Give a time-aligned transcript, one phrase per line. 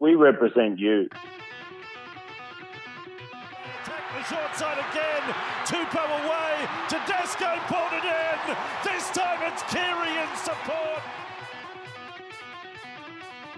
[0.00, 1.08] we represent you.
[3.82, 5.34] Attack the short side again.
[5.64, 6.68] Tupou away.
[6.88, 8.56] Tedesco pulled it in.
[8.84, 11.02] This time it's Keary in support.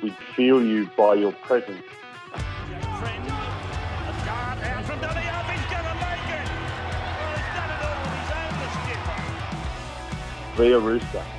[0.03, 1.83] We feel you by your presence.
[2.99, 3.29] Friend,
[10.59, 11.36] a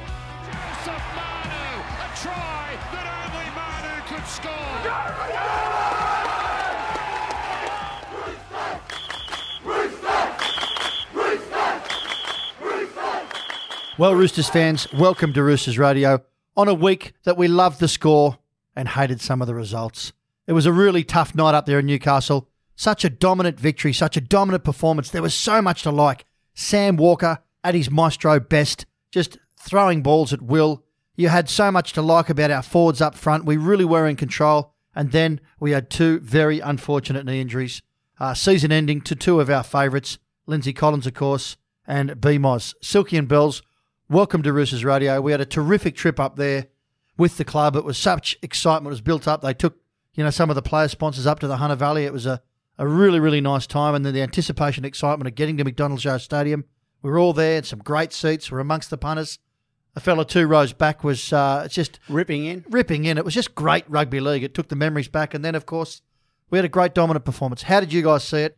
[13.99, 16.23] Well, Roosters fans, welcome to Roosters Radio
[16.55, 18.37] on a week that we loved the score
[18.75, 20.13] and hated some of the results.
[20.45, 22.47] It was a really tough night up there in Newcastle.
[22.75, 25.09] Such a dominant victory, such a dominant performance.
[25.09, 26.25] There was so much to like.
[26.53, 30.83] Sam Walker at his maestro best, just throwing balls at will.
[31.15, 33.45] You had so much to like about our forwards up front.
[33.45, 34.75] We really were in control.
[34.93, 37.81] And then we had two very unfortunate knee injuries.
[38.19, 42.75] Uh, season ending to two of our favourites, Lindsay Collins, of course, and BMOS.
[42.83, 43.63] Silky and Bells,
[44.09, 45.19] welcome to Roosters Radio.
[45.21, 46.67] We had a terrific trip up there
[47.17, 47.75] with the club.
[47.75, 49.41] It was such excitement was built up.
[49.41, 49.77] They took,
[50.13, 52.05] you know, some of the player sponsors up to the Hunter Valley.
[52.05, 52.41] It was a,
[52.77, 53.95] a really, really nice time.
[53.95, 56.65] And then the anticipation, excitement of getting to McDonald Jones Stadium.
[57.01, 58.51] We were all there, in some great seats.
[58.51, 59.39] We're amongst the punters.
[59.95, 62.65] A fella two rows back was uh, just ripping in.
[62.69, 63.17] ripping in.
[63.17, 64.43] It was just great rugby league.
[64.43, 65.33] It took the memories back.
[65.33, 66.01] And then, of course,
[66.49, 67.63] we had a great dominant performance.
[67.63, 68.57] How did you guys see it?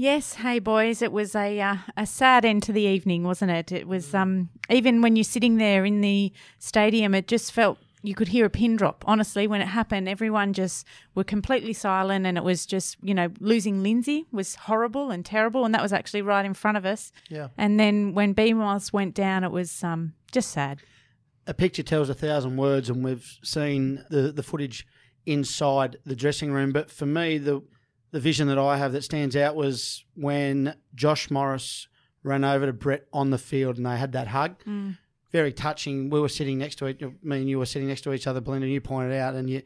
[0.00, 3.72] Yes, hey boys, it was a uh, a sad end to the evening, wasn't it?
[3.72, 8.14] It was um even when you're sitting there in the stadium, it just felt you
[8.14, 9.02] could hear a pin drop.
[9.08, 13.30] Honestly, when it happened, everyone just were completely silent, and it was just you know
[13.40, 17.10] losing Lindsay was horrible and terrible, and that was actually right in front of us.
[17.28, 17.48] Yeah.
[17.58, 20.78] And then when BMOS went down, it was um just sad.
[21.48, 24.86] A picture tells a thousand words, and we've seen the, the footage
[25.26, 26.70] inside the dressing room.
[26.70, 27.62] But for me, the
[28.10, 31.88] the vision that I have that stands out was when Josh Morris
[32.22, 34.56] ran over to Brett on the field and they had that hug.
[35.30, 36.08] Very touching.
[36.08, 38.40] We were sitting next to each, me and you were sitting next to each other,
[38.40, 39.62] Belinda, and you pointed out, and you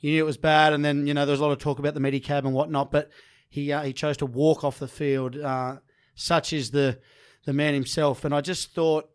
[0.00, 0.72] you knew it was bad.
[0.72, 2.90] And then you know there was a lot of talk about the Medicab and whatnot,
[2.90, 3.10] but
[3.48, 5.38] he uh, he chose to walk off the field.
[5.38, 5.76] Uh,
[6.16, 6.98] such is the
[7.44, 9.08] the man himself, and I just thought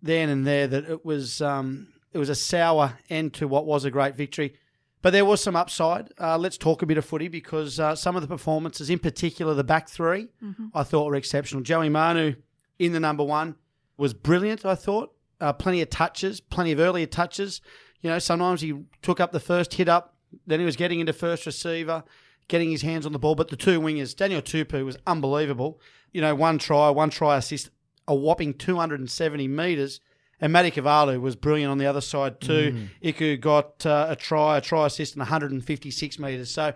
[0.00, 3.84] then and there that it was um, it was a sour end to what was
[3.84, 4.54] a great victory.
[5.02, 6.10] But there was some upside.
[6.20, 9.54] Uh, let's talk a bit of footy because uh, some of the performances, in particular
[9.54, 10.28] the back 3
[10.74, 11.62] I thought were exceptional.
[11.62, 12.34] Joey Manu
[12.78, 13.56] in the number one
[13.96, 14.64] was brilliant.
[14.66, 17.60] I thought uh, plenty of touches, plenty of earlier touches.
[18.00, 20.16] You know, sometimes he took up the first hit up,
[20.46, 22.04] then he was getting into first receiver,
[22.48, 23.34] getting his hands on the ball.
[23.34, 25.80] But the two wingers, Daniel Tupou was unbelievable.
[26.12, 27.70] You know, one try, one try assist,
[28.06, 30.00] a whopping 270 metres.
[30.40, 32.88] And Matt Ikuvalu was brilliant on the other side too.
[33.02, 36.50] Iku got uh, a try, a try assist, and 156 metres.
[36.50, 36.72] So,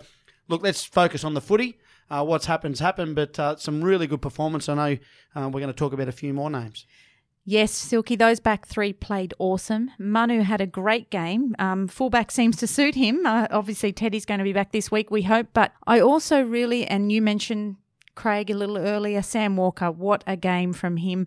[0.48, 1.78] look, let's focus on the footy.
[2.10, 4.68] Uh, what's happened's happened, but uh, some really good performance.
[4.68, 4.98] I know
[5.34, 6.86] uh, we're going to talk about a few more names.
[7.46, 9.90] Yes, Silky, those back three played awesome.
[9.98, 11.54] Manu had a great game.
[11.58, 13.26] Um, fullback seems to suit him.
[13.26, 15.48] Uh, obviously, Teddy's going to be back this week, we hope.
[15.52, 17.76] But I also really, and you mentioned
[18.14, 21.26] Craig a little earlier, Sam Walker, what a game from him.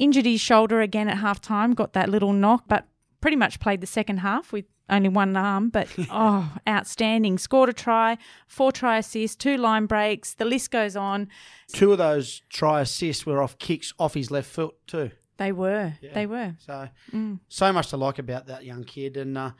[0.00, 2.86] Injured his shoulder again at half time, got that little knock, but
[3.20, 5.68] pretty much played the second half with only one arm.
[5.68, 7.36] But oh, outstanding.
[7.36, 8.16] Scored a try,
[8.46, 10.32] four try assists, two line breaks.
[10.32, 11.28] The list goes on.
[11.70, 15.10] Two of those try assists were off kicks off his left foot too.
[15.36, 15.92] They were.
[16.14, 16.54] They were.
[16.58, 16.88] So,
[17.48, 19.50] so much to like about that young kid, and uh,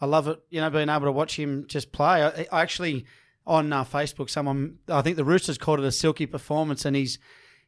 [0.00, 0.40] I love it.
[0.50, 2.24] You know, being able to watch him just play.
[2.24, 3.04] I, I actually
[3.46, 7.20] on uh, Facebook, someone I think the Roosters called it a silky performance, and he's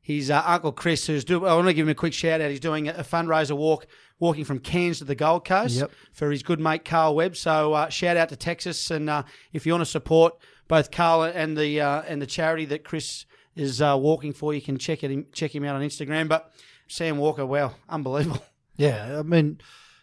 [0.06, 1.44] his uh, uncle Chris, who's do.
[1.44, 2.48] I want to give him a quick shout out.
[2.48, 3.88] He's doing a, fundraiser walk,
[4.20, 5.90] walking from Cairns to the Gold Coast Yep.
[6.12, 7.34] for his good mate Carl Webb.
[7.34, 10.34] So uh, shout out to Texas, and uh, if you want to support
[10.68, 14.62] both Carl and the uh, and the charity that Chris is uh, walking for, you
[14.62, 16.28] can check it check him out on Instagram.
[16.28, 16.52] But
[16.86, 18.44] Sam Walker, wow, unbelievable.
[18.78, 19.58] Yeah, I mean,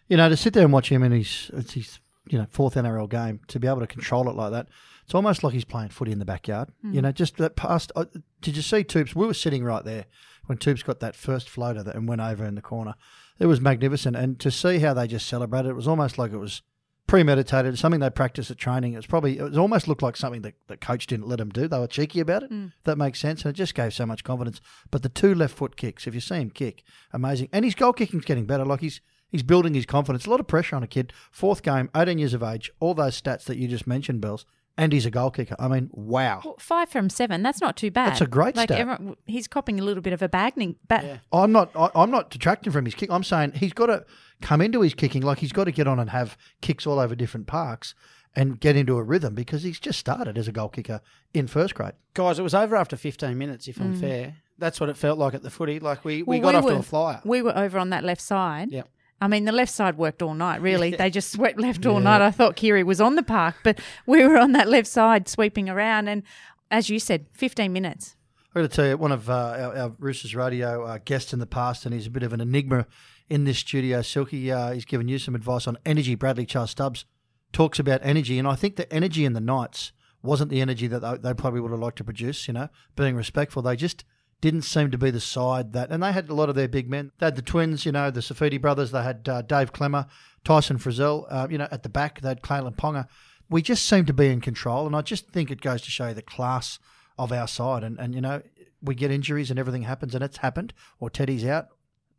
[0.09, 2.75] you know, to sit there and watch him and his it's his you know fourth
[2.75, 4.67] NRL game to be able to control it like that,
[5.03, 6.69] it's almost like he's playing footy in the backyard.
[6.83, 7.91] You know, just that past.
[7.95, 8.05] Uh,
[8.41, 9.15] did you see Toops?
[9.15, 10.05] We were sitting right there
[10.45, 12.95] when Toops got that first floater that and went over in the corner.
[13.39, 16.37] It was magnificent, and to see how they just celebrated, it was almost like it
[16.37, 16.61] was
[17.07, 18.93] premeditated, something they practiced at training.
[18.93, 21.49] It was probably it was almost looked like something that the coach didn't let them
[21.49, 21.67] do.
[21.67, 22.51] They were cheeky about it.
[22.85, 24.61] That makes sense, and it just gave so much confidence.
[24.91, 27.93] But the two left foot kicks, if you see him kick, amazing, and his goal
[27.93, 28.63] kicking's getting better.
[28.65, 29.01] Like he's
[29.33, 30.25] he's building his confidence.
[30.25, 31.11] A lot of pressure on a kid.
[31.29, 34.45] Fourth game, eighteen years of age, all those stats that you just mentioned, Bells,
[34.77, 35.57] and he's a goal kicker.
[35.59, 36.41] I mean, wow.
[36.45, 37.43] Well, five from seven.
[37.43, 38.11] That's not too bad.
[38.11, 38.79] That's a great like stat.
[38.79, 40.77] everyone- he's copping a little bit of a bagging.
[40.87, 41.71] Ba- I'm not.
[41.75, 43.11] I, I'm not detracting from his kick.
[43.11, 44.05] I'm saying he's got to
[44.41, 47.13] come into his kicking like he's got to get on and have kicks all over
[47.15, 47.93] different parks.
[48.35, 50.99] and get into a rhythm because he's just started as a goal kicker
[51.35, 51.91] in first grade.
[52.15, 54.37] Guys, it was over after 15 minutes, if I'm fair.
[54.57, 55.79] That's what it felt like at the footy.
[55.79, 56.41] Like we, we Mm.
[56.41, 57.21] Well, got off were, to a flyer.
[57.23, 58.71] We were over on that left side.
[58.71, 58.89] Yep.
[59.23, 60.91] I mean, the left side worked all night, really.
[60.91, 62.21] They just swept left all night.
[62.21, 65.69] I thought Kiri was on the park, but we were on that left side sweeping
[65.69, 66.09] around.
[66.09, 66.23] And
[66.69, 68.17] as you said, 15 minutes.
[68.49, 71.39] I've got to tell you, one of uh, our, our Roosters Radio uh, guests in
[71.39, 72.85] the past, and he's a bit of an enigma
[73.29, 74.01] in this studio.
[74.01, 76.15] Silky, uh, he's given you some advice on energy.
[76.15, 77.05] Bradley Charles Stubbs
[77.53, 80.99] talks about energy, and I think the energy in the Knights wasn't the energy that
[80.99, 82.45] they, they probably would have liked to produce.
[82.49, 82.67] You know,
[82.97, 84.03] being respectful, they just
[84.43, 86.89] didn't seem to be the side that, and they had a lot of their big
[86.89, 87.13] men.
[87.17, 88.91] They had the twins, you know, the Saifiti brothers.
[88.91, 90.05] They had uh, Dave Klemmer,
[90.43, 92.19] Tyson Frizzell, uh, you know, at the back.
[92.19, 93.07] They had Kalyn Ponga.
[93.49, 96.09] We just seemed to be in control, and I just think it goes to show
[96.09, 96.77] you the class
[97.17, 97.85] of our side.
[97.85, 98.41] And, and you know,
[98.81, 100.73] we get injuries and everything happens, and it's happened.
[100.99, 101.67] Or Teddy's out,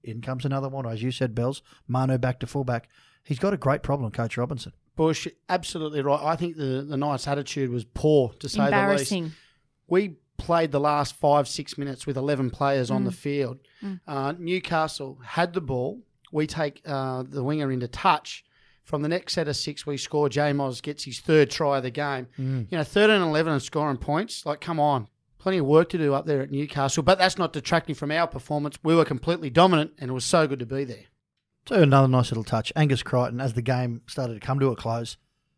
[0.03, 0.87] in comes another one.
[0.87, 2.88] Or as you said, Bells, Manu back to fullback.
[3.23, 4.73] He's got a great problem, Coach Robinson.
[4.97, 6.23] Bush, absolutely right.
[6.23, 8.73] I think the, the Knights' attitude was poor, to say the least.
[8.73, 9.32] Embarrassing.
[9.88, 13.58] we played the last five, six minutes with 11 players on the field.
[14.06, 16.00] Uh, Newcastle had the ball.
[16.32, 18.44] We take uh, the winger into touch.
[18.82, 20.28] From the next set of six, we score.
[20.28, 22.26] J Moz gets his third try of the game.
[22.70, 24.44] You know, 13 and 11 and scoring points.
[24.44, 25.08] Like, come on.
[25.38, 28.26] Plenty of work to do up there at Newcastle, but that's not detracting from our
[28.26, 28.78] performance.
[28.82, 31.04] We were completely dominant, and it was so good to be there.
[31.69, 32.72] So another nice little touch.
[32.76, 35.16] Angus Crichton, as the game started to come to a close,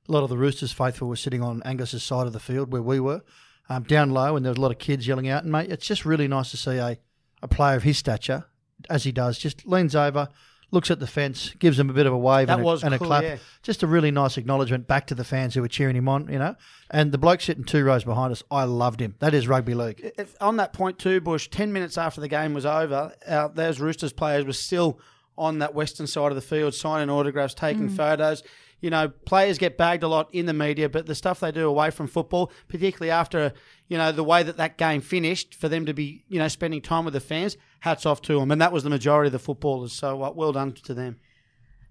[0.08, 2.82] a lot of the Roosters faithful were sitting on Angus's side of the field where
[2.82, 3.22] we were,
[3.68, 5.42] um, down low, and there was a lot of kids yelling out.
[5.42, 6.98] And mate, it's just really nice to see a,
[7.42, 8.44] a player of his stature,
[8.88, 10.28] as he does, just leans over,
[10.70, 12.94] looks at the fence, gives them a bit of a wave That and, a, and
[12.94, 13.22] a clap.
[13.22, 13.36] yeah.
[13.62, 16.38] Just a really nice acknowledgement back to the fans who were cheering him on, you
[16.38, 16.56] know.
[16.90, 19.14] And the bloke sitting two rows behind us, I loved him.
[19.20, 20.12] That is rugby league.
[20.18, 23.80] if, on that point too, Bush, 10 minutes after the game was over, uh, those
[23.80, 25.00] Roosters players were still
[25.38, 28.42] on that western side of the field signing autographs, taking photos.
[28.80, 31.68] You know, players get bagged a lot in the media, but the stuff they do
[31.68, 33.52] away from football, particularly after,
[33.88, 36.82] you know, the way that that game finished, for them to be, you know, spending
[36.82, 38.50] time with the fans, hats off to them.
[38.50, 39.92] And that was the majority of the footballers.
[39.92, 41.16] So uh, well done to them.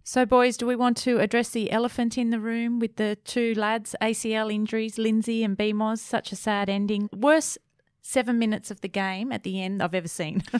[0.03, 3.55] So, boys, do we want to address the elephant in the room with the two
[3.55, 5.97] lads, ACL injuries, Lindsay and BMOS?
[5.97, 7.09] Such a sad ending.
[7.11, 7.57] Worst
[8.03, 10.43] seven minutes of the game at the end I've ever seen.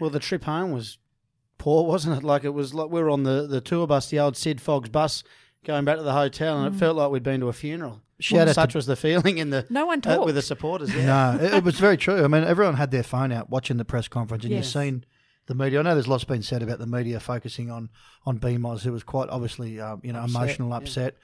[0.00, 0.98] Well, the trip home was
[1.58, 2.24] poor, wasn't it?
[2.24, 4.88] Like it was like we were on the, the tour bus, the old Sid Fogg's
[4.88, 5.22] bus,
[5.64, 8.02] going back to the hotel, and it felt like we'd been to a funeral.
[8.34, 10.26] Out Such was the feeling in the No one uh, talked.
[10.26, 10.92] with the supporters.
[10.94, 11.36] Yeah.
[11.40, 12.24] No, it, it was very true.
[12.24, 14.64] I mean, everyone had their phone out watching the press conference, and Yes.
[14.74, 15.04] you've seen
[15.46, 15.78] the media.
[15.78, 17.90] I know there's lots been said about the media focusing on
[18.26, 18.84] on BMOS.
[18.86, 20.76] It was quite obviously, uh, you know, Upset, emotional, yeah.
[20.76, 21.16] upset.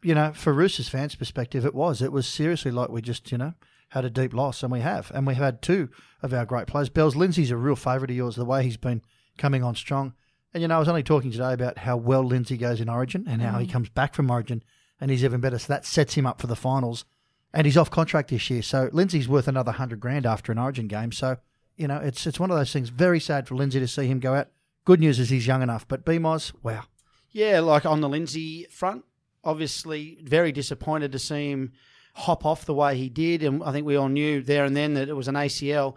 [0.00, 2.00] You know, for Roosters fans' perspective, it was.
[2.02, 3.54] It was seriously like we just, you know,
[3.88, 5.88] had a deep loss, and we have, and we've had two
[6.22, 6.88] of our great players.
[6.88, 8.36] Bells Lindsay's a real favourite of yours.
[8.36, 9.02] The way he's been
[9.38, 10.14] coming on strong,
[10.54, 13.26] and you know, I was only talking today about how well Lindsay goes in Origin
[13.28, 14.62] and how he comes back from Origin,
[15.00, 15.58] and he's even better.
[15.58, 17.04] So that sets him up for the finals
[17.52, 18.62] and he's off contract this year.
[18.62, 21.12] So Lindsay's worth another hundred grand after an Origin game.
[21.12, 21.38] So
[21.76, 22.88] you know, it's it's one of those things.
[22.88, 24.48] Very sad for Lindsay to see him go out.
[24.84, 26.84] Good news is he's young enough, but BMOS, wow,
[27.30, 29.04] yeah, like on the Lindsay front,
[29.44, 31.72] obviously very disappointed to see him
[32.14, 34.94] hop off the way he did, and I think we all knew there and then
[34.94, 35.94] that it was an ACL.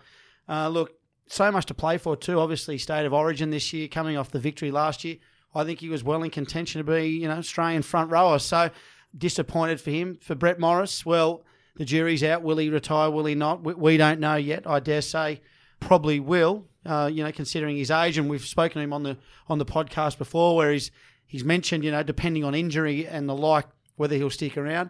[0.47, 0.93] Uh, look,
[1.31, 2.39] so much to play for too.
[2.39, 5.15] Obviously, state of origin this year, coming off the victory last year.
[5.55, 8.37] I think he was well in contention to be, you know, Australian front rower.
[8.37, 8.69] So
[9.17, 10.17] disappointed for him.
[10.21, 11.43] For Brett Morris, well,
[11.77, 12.43] the jury's out.
[12.43, 13.09] Will he retire?
[13.09, 13.63] Will he not?
[13.63, 14.67] We, we don't know yet.
[14.67, 15.41] I dare say,
[15.79, 16.65] probably will.
[16.85, 19.65] Uh, you know, considering his age, and we've spoken to him on the on the
[19.65, 20.91] podcast before, where he's
[21.27, 24.89] he's mentioned, you know, depending on injury and the like, whether he'll stick around.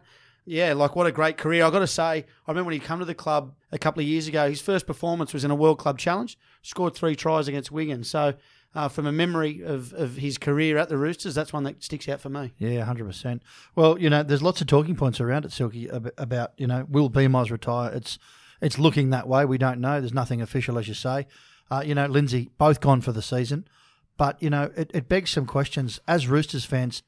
[0.51, 1.63] Yeah, like what a great career.
[1.63, 4.07] i got to say, I remember when he came to the club a couple of
[4.07, 7.71] years ago, his first performance was in a World Club Challenge, scored three tries against
[7.71, 8.03] Wigan.
[8.03, 8.33] So,
[8.75, 12.09] uh, from a memory of, of his career at the Roosters, that's one that sticks
[12.09, 12.51] out for me.
[12.57, 13.43] yeah, hundred percent.
[13.75, 17.09] Well, you know, there's lots of talking points around it, Silky, about you know, will
[17.09, 17.93] BMOS retire?
[17.93, 18.19] It's
[18.59, 19.45] it's looking that way.
[19.45, 20.01] We don't know.
[20.01, 21.27] There's nothing official, as you say.
[21.69, 23.69] Uh, you know, Lindsay both gone for the season,
[24.17, 26.01] but you know, it, it begs some questions.
[26.09, 27.03] As Roosters fans,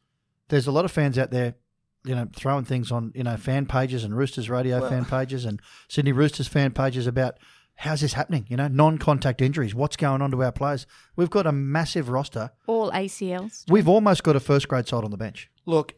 [0.47, 1.55] there's a lot of fans out there
[2.05, 5.61] you know, throwing things on, you know, fan pages and Roosters radio fan pages and
[5.87, 7.37] Sydney Roosters fan pages about
[7.75, 8.45] how's this happening?
[8.49, 9.73] You know, non contact injuries.
[9.73, 10.85] What's going on to our players?
[11.15, 12.51] We've got a massive roster.
[12.67, 13.69] All ACLs.
[13.69, 15.49] We've almost got a first grade side on the bench.
[15.65, 15.93] Look,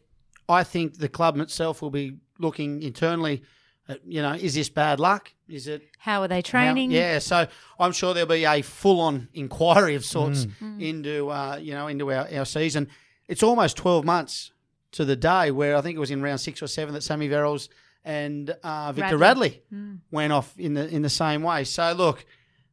[0.48, 3.42] I think the club itself will be looking internally.
[3.88, 5.32] At, you know, is this bad luck?
[5.48, 6.90] Is it How are they How- training?
[6.90, 7.46] yeah, so
[7.78, 10.46] I'm sure there'll be a full-on inquiry of sorts
[10.80, 12.88] into uh, you know into our, our season.
[13.28, 14.50] It's almost 12 months
[14.96, 17.28] to the day where I think it was in round six or seven that Sammy
[17.28, 17.68] Verrills
[18.02, 19.62] and uh, Victor Radley.
[19.70, 21.64] Radley, went off in the in the same way.
[21.64, 22.24] So look,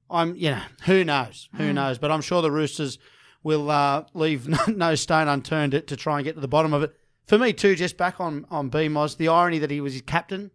[0.10, 2.98] I'm you know who knows who knows, but I'm sure the Roosters
[3.44, 6.74] will uh, leave no, no stone unturned to, to try and get to the bottom
[6.74, 6.96] of it.
[7.28, 10.50] for me too, just back on on BMOS, the irony that he was his captain,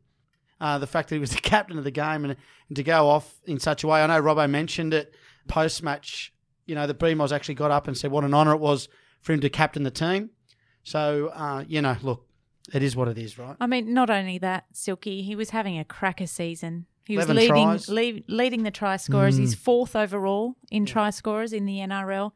[0.62, 2.34] uh, the fact that he was the captain of the game, and,
[2.68, 4.02] and to go off in such a way.
[4.02, 5.14] I know Robbo mentioned it
[5.48, 6.32] post match.
[6.64, 8.88] You know, that BMOS actually got up and said what an honour it was
[9.22, 10.30] for him to captain the team.
[10.88, 12.26] So uh, you know, look,
[12.72, 13.56] it is what it is, right?
[13.60, 16.86] I mean, not only that, Silky, he was having a cracker season.
[17.06, 17.88] He was 11 leading tries.
[17.88, 19.36] lead, leading the try scorers.
[19.36, 22.32] He's fourth overall in try scorers in the NRL.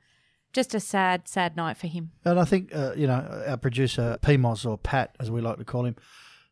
[0.54, 2.12] Just a sad, sad night for him.
[2.24, 5.64] And I think, uh, you know, our producer, PMOS or Pat, as we like to
[5.64, 5.96] call him,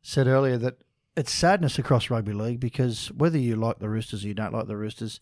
[0.02, 0.78] said earlier that
[1.16, 4.66] it's sadness across rugby league because whether you like the Roosters or you don't like
[4.66, 5.20] the Roosters,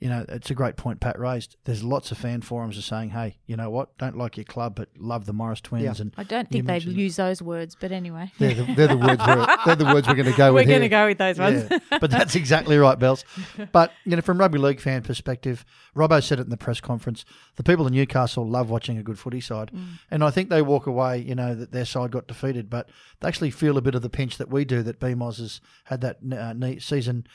[0.00, 1.56] you know, it's a great point Pat raised.
[1.64, 3.98] There's lots of fan forums are saying, hey, you know what?
[3.98, 5.84] Don't like your club, but love the Morris twins.
[5.84, 5.94] Yeah.
[5.98, 8.30] And I don't think they'd mentioned- use those words, but anyway.
[8.38, 10.66] They're the, they're the words we're, they're the words we're going to go with.
[10.66, 11.66] We're going to go with those ones.
[11.68, 13.24] Yeah, but that's exactly right, Bells.
[13.72, 15.64] But you know, from rugby league fan perspective,
[15.96, 17.24] Robbo said it in the press conference.
[17.56, 19.72] The people in Newcastle love watching a good footy side,
[20.10, 22.88] and I think they walk away, you know, that their side got defeated, but
[23.20, 26.00] they actually feel a bit of the pinch that we do that BMOS has had
[26.02, 27.26] that uh, season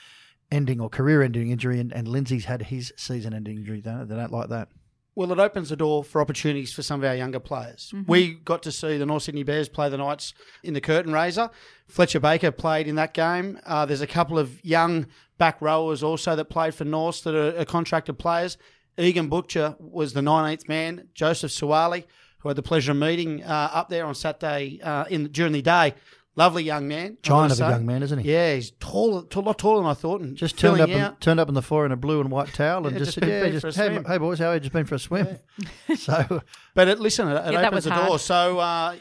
[0.54, 3.82] ending or career ending injury, and, and Lindsay's had his season ending injury.
[3.82, 4.70] They don't, they don't like that.
[5.16, 7.94] Well, it opens the door for opportunities for some of our younger players.
[8.08, 10.34] We got to see the North Sydney Bears play the Knights
[10.64, 11.52] in the curtain raiser.
[11.88, 13.60] Fletcher Baker played in that game.
[13.64, 15.06] Uh, there's a couple of young
[15.38, 18.58] back rowers also that played for North that are, are contracted players.
[18.98, 21.08] Egan Butcher was the 19th man.
[21.14, 22.06] Joseph Suaalii,
[22.40, 25.54] who I had the pleasure of meeting uh, up there on Saturday uh, in during
[25.54, 25.94] the day.
[26.36, 27.12] Lovely young man.
[27.12, 28.32] I've Giant of a young man, isn't he?
[28.32, 30.22] Yeah, he's tall, a lot taller than I thought.
[30.22, 32.32] And Just turned up, filling and, turned up on the floor in a blue and
[32.32, 34.54] white towel, and Yeah, just, just said, "Yeah, just hey, swim." hey boys, how are
[34.56, 34.60] you?
[34.60, 35.28] Just been for a swim."
[35.96, 36.42] so
[36.74, 38.08] But it, listen, it, it Yeah, that opens was the hard.
[38.08, 38.20] door.
[38.20, 38.96] So, uh,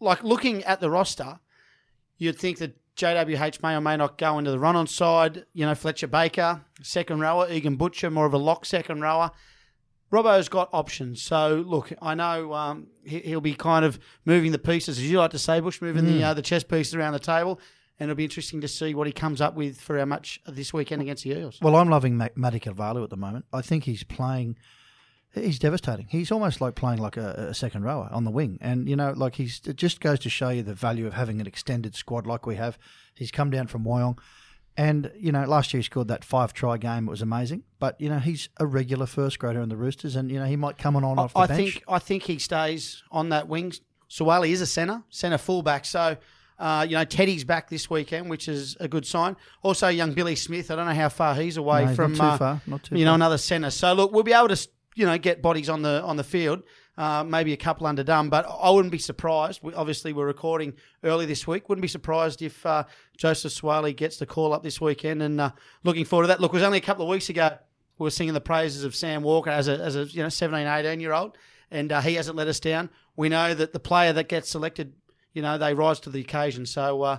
[0.00, 1.40] like looking at the roster,
[2.18, 5.46] you'd think that JWH may or may not go into the run-on side.
[5.54, 9.30] You know, Fletcher Baker, second rower, Egan Butcher, more of a lock second rower.
[10.12, 11.20] Robbo's got options.
[11.20, 15.18] So, look, I know um, he, he'll be kind of moving the pieces, as you
[15.18, 17.60] like to say, Bush, moving the uh, the chess pieces around the table.
[17.98, 20.72] And it'll be interesting to see what he comes up with for our match this
[20.72, 21.58] weekend against the Eels.
[21.62, 23.46] Well, I'm loving Ma- Matt Ikuvalu at the moment.
[23.54, 24.58] I think he's playing.
[25.34, 26.06] He's devastating.
[26.08, 29.12] He's almost like playing like a, a second rower on the wing, and you know,
[29.16, 29.60] like he's.
[29.66, 32.56] It just goes to show you the value of having an extended squad like we
[32.56, 32.78] have.
[33.14, 34.18] He's come down from Wyong,
[34.76, 37.06] and you know, last year he scored that five try game.
[37.08, 40.30] It was amazing, but you know, he's a regular first grader in the Roosters, and
[40.30, 41.58] you know, he might come on on off the I bench.
[41.74, 43.72] think I think he stays on that wing.
[44.10, 45.84] Suaalii is a centre, centre fullback.
[45.84, 46.16] So,
[46.58, 49.36] uh, you know, Teddy's back this weekend, which is a good sign.
[49.62, 50.70] Also, young Billy Smith.
[50.70, 52.96] I don't know how far he's away No, from not too uh, far, not too
[52.96, 53.70] you know another centre.
[53.70, 56.62] So look, we'll be able to you know get bodies on the on the field.
[56.98, 59.62] Uh, maybe a couple underdone, but I wouldn't be surprised.
[59.62, 60.72] We, obviously, we're recording
[61.04, 61.68] early this week.
[61.68, 62.84] Wouldn't be surprised if uh,
[63.18, 65.50] Joseph Suaalii gets the call up this weekend, and uh,
[65.84, 66.40] looking forward to that.
[66.40, 67.58] Look, it was only a couple of weeks ago
[67.98, 70.66] we were singing the praises of Sam Walker as a as a you know 17,
[70.66, 71.36] 18 year old,
[71.70, 72.90] and uh, he hasn't let us down.
[73.16, 74.94] We know that the player that gets selected,
[75.32, 76.66] you know, they rise to the occasion.
[76.66, 77.18] So, uh,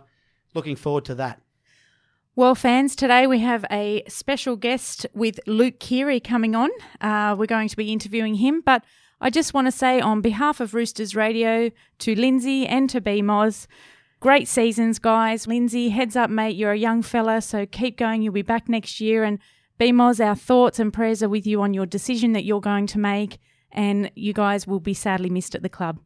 [0.53, 1.41] looking forward to that.
[2.36, 6.69] Well, fans, today we have a special guest with Luke Keary coming on.
[7.01, 8.84] Uh, we're going to be interviewing him, but
[9.19, 13.65] I just want to say on behalf of Roosters Radio to Lindsay and to BMOS,
[14.19, 15.47] great seasons, guys.
[15.47, 16.55] Lindsay, heads up, mate.
[16.55, 18.21] You're a young fella, so keep going.
[18.21, 19.24] You'll be back next year.
[19.24, 19.39] And
[19.79, 23.00] BMOS, our thoughts and prayers are with you on your decision that you're going to
[23.00, 23.39] make,
[23.71, 26.00] and you guys will be sadly missed at the club.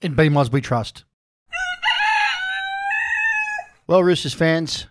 [0.00, 1.04] In BMOS we trust.
[3.86, 4.86] Well, Roosters fans,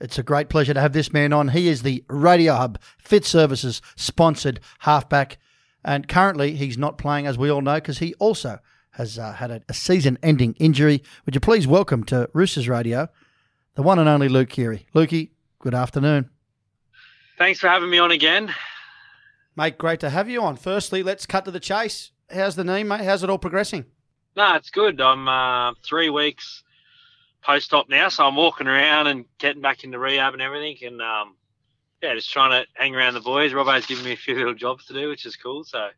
[0.00, 1.48] it's a great pleasure to have this man on.
[1.48, 5.38] He is the Radio Hub Fit Services sponsored halfback,
[5.84, 8.58] and currently he's not playing, as we all know, because he also
[8.92, 11.02] has uh, had a, a season-ending injury.
[11.26, 13.08] Would you please welcome to Roosters Radio
[13.74, 14.86] the one and only Luke Keary?
[14.94, 16.30] Lukey, good afternoon.
[17.38, 18.54] Thanks for having me on again.
[19.56, 20.56] Mate, great to have you on.
[20.56, 22.12] Firstly, let's cut to the chase.
[22.32, 23.02] How's the knee, mate?
[23.02, 23.84] How's it all progressing?
[24.36, 25.00] No, it's good.
[25.00, 26.62] I'm uh, three weeks
[27.42, 31.02] post op now, so I'm walking around and getting back into rehab and everything, and
[31.02, 31.34] um,
[32.04, 33.52] yeah, just trying to hang around the boys.
[33.52, 35.64] Robbo's giving me a few little jobs to do, which is cool.
[35.64, 35.88] So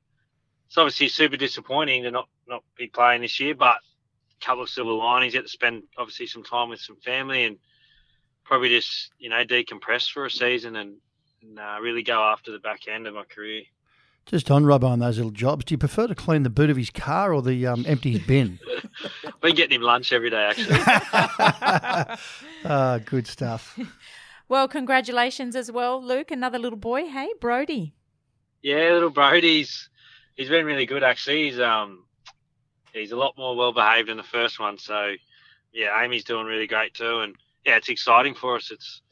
[0.69, 3.79] it's obviously super disappointing to not not be playing this year, but
[4.41, 5.33] a couple of silver linings.
[5.33, 7.59] Get to spend obviously some time with some family and
[8.45, 10.95] probably just you know decompress for a season and,
[11.43, 13.63] and uh, really go after the back end of my career.
[14.27, 16.77] Just on Robbo on those little jobs, do you prefer to clean the boot of
[16.77, 18.61] his car or the um, empty his bin?
[19.25, 20.79] I've been getting him lunch every day actually.
[22.69, 23.79] Ah, good stuff.
[24.49, 26.31] Well, congratulations as well, Luke.
[26.31, 27.07] Another little boy.
[27.07, 27.95] Hey, Brody.
[28.63, 29.89] Yeah, little Brody's
[30.35, 31.45] he's been really good actually.
[31.45, 32.05] He's um
[32.93, 34.79] he's a lot more well behaved than the first one.
[34.79, 35.15] So
[35.73, 37.35] yeah, Amy's doing really great too, and
[37.65, 38.71] yeah, it's exciting for us.
[38.71, 39.03] It's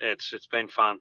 [0.00, 1.00] it's it's been fun.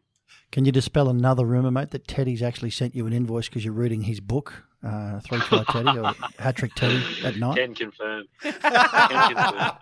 [0.51, 3.73] Can you dispel another rumour, mate, that Teddy's actually sent you an invoice because you're
[3.73, 4.65] reading his book?
[4.85, 7.57] uh, three try Teddy or hat trick Teddy at night.
[7.57, 8.25] Can confirm.
[8.41, 9.73] Can confirm.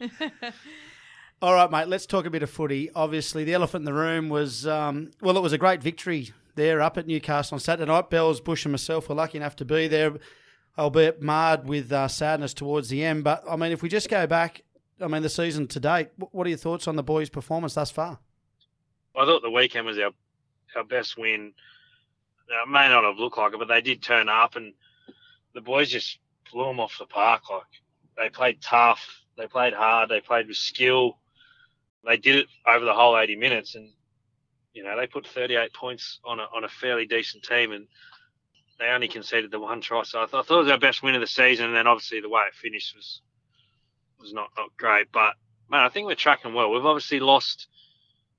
[1.42, 1.88] All right, mate.
[1.88, 2.90] Let's talk a bit of footy.
[2.94, 6.80] Obviously, the elephant in the room was um, well, it was a great victory there
[6.80, 8.08] up at Newcastle on Saturday night.
[8.08, 10.14] Bells, Bush, and myself were lucky enough to be there,
[10.78, 13.22] albeit marred with uh, sadness towards the end.
[13.22, 14.62] But I mean, if we just go back,
[14.98, 17.90] I mean, the season to date, what are your thoughts on the boys' performance thus
[17.90, 18.18] far?
[19.14, 20.12] I thought the weekend was our
[20.74, 21.52] our best win.
[22.48, 24.72] Now, it may not have looked like it, but they did turn up, and
[25.54, 26.18] the boys just
[26.50, 27.42] blew them off the park.
[27.50, 27.62] Like
[28.16, 31.18] they played tough, they played hard, they played with skill.
[32.06, 33.90] They did it over the whole 80 minutes, and
[34.72, 37.86] you know they put 38 points on a on a fairly decent team, and
[38.78, 40.02] they only conceded the one try.
[40.04, 41.86] So I, th- I thought it was our best win of the season, and then
[41.86, 43.22] obviously the way it finished was
[44.20, 45.10] was not not great.
[45.12, 45.34] But
[45.70, 46.70] man, I think we're tracking well.
[46.70, 47.66] We've obviously lost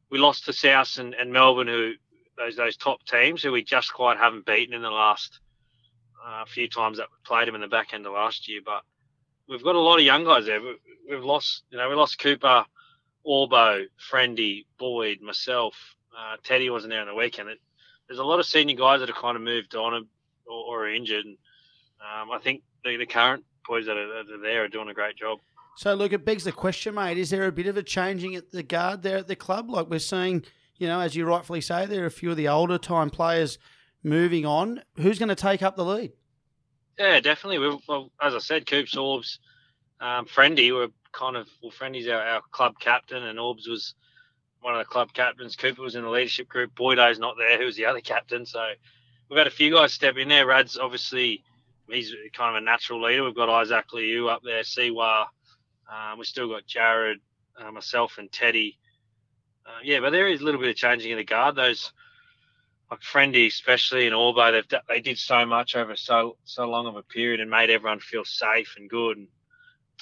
[0.09, 1.93] we lost to South and, and Melbourne, who
[2.37, 5.39] those those top teams who we just quite haven't beaten in the last
[6.25, 8.61] uh, few times that we played them in the back end of last year.
[8.63, 8.83] But
[9.49, 10.61] we've got a lot of young guys there.
[10.61, 10.77] We,
[11.09, 12.65] we've lost, you know, we lost Cooper,
[13.27, 15.75] Orbo, Friendy, Boyd, myself.
[16.17, 17.49] Uh, Teddy wasn't there on the weekend.
[17.49, 17.59] It,
[18.07, 20.01] there's a lot of senior guys that have kind of moved on or,
[20.51, 21.25] or are injured.
[21.25, 21.37] And,
[21.99, 24.93] um, I think the, the current boys that are, that are there are doing a
[24.93, 25.39] great job.
[25.75, 27.17] So, look, it begs the question, mate.
[27.17, 29.69] Is there a bit of a changing at the guard there at the club?
[29.69, 30.43] Like we're seeing,
[30.77, 33.59] you know, as you rightfully say, there are a few of the older time players
[34.03, 34.81] moving on.
[34.95, 36.13] Who's going to take up the lead?
[36.97, 37.59] Yeah, definitely.
[37.59, 39.39] We, well, as I said, Coops, Orbs,
[39.99, 41.71] um, Friendy were kind of well.
[41.71, 43.95] Friendy's our, our club captain, and Orbs was
[44.61, 45.55] one of the club captains.
[45.55, 46.75] Cooper was in the leadership group.
[46.75, 48.45] Boydo's not there, who's the other captain.
[48.45, 48.63] So
[49.29, 50.45] we've had a few guys step in there.
[50.45, 51.43] Rad's obviously
[51.89, 53.23] he's kind of a natural leader.
[53.23, 55.25] We've got Isaac Liu up there, Siwa.
[55.91, 57.19] Um, we've still got Jared,
[57.59, 58.77] uh, myself, and Teddy.
[59.65, 61.55] Uh, yeah, but there is a little bit of changing in the guard.
[61.55, 61.91] Those
[62.89, 66.95] like Friendy, especially and Orbo, they've they did so much over so so long of
[66.95, 69.17] a period and made everyone feel safe and good.
[69.17, 69.27] And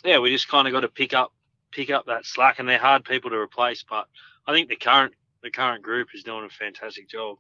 [0.03, 1.31] yeah, we just kind of got to pick up
[1.71, 3.83] pick up that slack, and they're hard people to replace.
[3.87, 4.07] But
[4.47, 7.37] I think the current the current group is doing a fantastic job.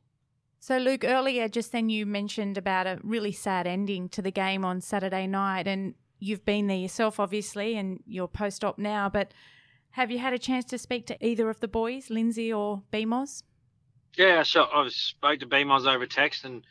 [0.59, 4.65] So, Luke, earlier just then you mentioned about a really sad ending to the game
[4.65, 9.09] on Saturday night, and you've been there yourself, obviously, and you're post op now.
[9.09, 9.31] But
[9.91, 13.43] have you had a chance to speak to either of the boys, Lindsay or BMOS?
[14.17, 16.63] Yeah, so I spoke to BMOS over text, and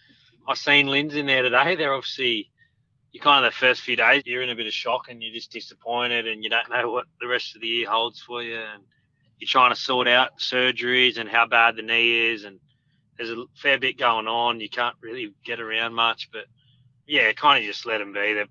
[0.49, 1.77] I seen Lindsay in there today.
[1.77, 2.51] They're obviously
[3.15, 5.33] you kind of the first few days you're in a bit of shock and you're
[5.33, 8.59] just disappointed and you don't know what the rest of the year holds for you
[8.59, 8.83] and
[9.39, 12.59] you're trying to sort out surgeries and how bad the knee is and
[13.17, 14.59] there's a fair bit going on.
[14.59, 16.47] You can't really get around much, but
[17.07, 18.35] yeah, kind of just let them be.
[18.35, 18.49] They're,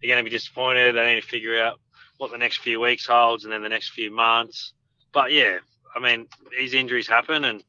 [0.00, 0.94] they're going to be disappointed.
[0.94, 1.78] They need to figure out
[2.16, 4.72] what the next few weeks holds and then the next few months.
[5.12, 5.58] But yeah,
[5.94, 7.62] I mean, these injuries happen and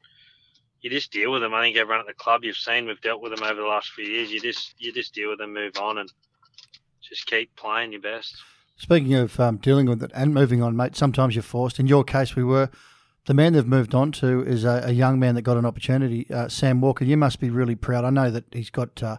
[0.81, 1.53] you just deal with them.
[1.53, 3.91] I think everyone at the club you've seen, we've dealt with them over the last
[3.91, 4.31] few years.
[4.31, 6.11] You just you just deal with them, move on, and
[7.01, 8.35] just keep playing your best.
[8.75, 11.79] Speaking of um, dealing with it and moving on, mate, sometimes you're forced.
[11.79, 12.69] In your case, we were.
[13.25, 16.31] The man they've moved on to is a, a young man that got an opportunity,
[16.31, 17.03] uh, Sam Walker.
[17.03, 18.05] You must be really proud.
[18.05, 19.17] I know that he's got, uh,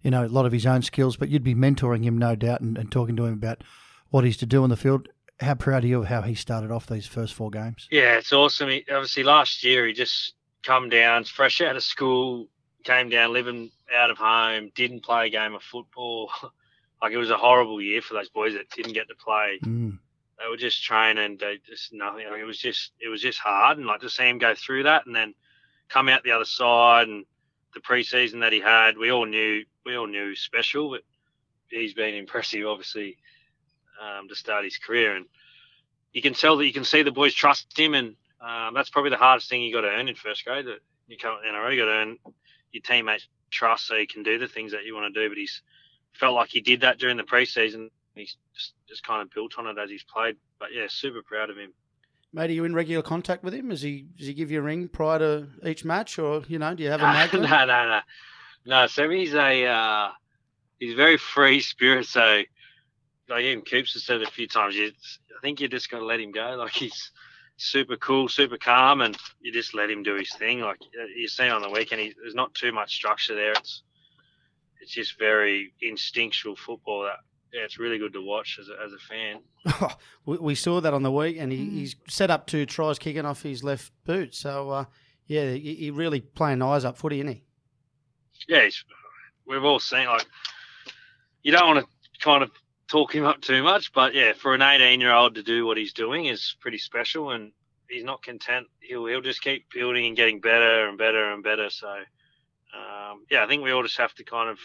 [0.00, 2.62] you know, a lot of his own skills, but you'd be mentoring him, no doubt,
[2.62, 3.62] and, and talking to him about
[4.08, 5.10] what he's to do on the field.
[5.40, 7.88] How proud are you of how he started off these first four games?
[7.90, 8.70] Yeah, it's awesome.
[8.70, 12.48] He, obviously, last year he just come down, fresh out of school,
[12.84, 16.30] came down, living out of home, didn't play a game of football.
[17.02, 19.58] like it was a horrible year for those boys that didn't get to play.
[19.64, 19.98] Mm.
[20.38, 22.26] They were just training, they just nothing.
[22.28, 24.84] Like it was just it was just hard, and like to see him go through
[24.84, 25.34] that and then
[25.88, 27.24] come out the other side and
[27.74, 31.02] the preseason that he had, we all knew we all knew he was special, but
[31.68, 33.18] he's been impressive, obviously,
[34.00, 35.26] um, to start his career, and
[36.12, 39.10] you can tell that you can see the boys trust him, and um, that's probably
[39.10, 40.66] the hardest thing you got to earn in first grade.
[40.66, 42.18] That you come NRL, you got to earn
[42.72, 45.28] your teammates' trust so you can do the things that you want to do.
[45.28, 45.62] But he's
[46.12, 47.90] felt like he did that during the preseason.
[48.14, 50.36] He's just, just kind of built on it as he's played.
[50.58, 51.72] But yeah, super proud of him.
[52.34, 53.68] Mate, are you in regular contact with him?
[53.68, 56.74] Does he does he give you a ring prior to each match, or you know,
[56.74, 58.00] do you have a no, no, no,
[58.64, 58.86] no.
[58.86, 60.10] So he's a uh,
[60.80, 62.06] he's very free spirit.
[62.06, 62.42] So
[63.28, 64.74] like even Coops has said a few times.
[64.74, 66.56] You, I think you just got to let him go.
[66.58, 67.10] Like he's
[67.62, 70.60] super cool, super calm, and you just let him do his thing.
[70.60, 70.78] Like
[71.16, 73.52] you see on the weekend, he, there's not too much structure there.
[73.52, 73.82] It's
[74.80, 77.02] it's just very instinctual football.
[77.04, 77.18] That
[77.52, 79.90] yeah, it's really good to watch as a, as a fan.
[80.26, 81.72] we, we saw that on the week, and he, Mm.
[81.72, 84.34] he's set up two tries kicking off his left boot.
[84.34, 84.84] So uh,
[85.26, 87.42] yeah, he, he really playing eyes up footy, isn't he?
[88.48, 88.84] Yeah, he's,
[89.46, 90.26] we've all seen like
[91.42, 92.50] you don't want to kind of
[92.92, 95.78] talk him up too much, but yeah, for an 18 year old to do what
[95.78, 97.50] he's doing is pretty special, and
[97.88, 98.66] he's not content.
[98.80, 101.70] He'll he'll just keep building and getting better and better and better.
[101.70, 104.58] So um, yeah, I think we all just have to kind of